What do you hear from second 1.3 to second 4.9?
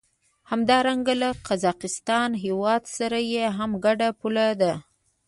قزاقستان هېواد سره یې هم ګډه پوله ده.